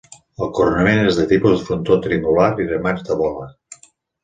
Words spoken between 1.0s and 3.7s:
és de tipus frontó triangular i remats de bola.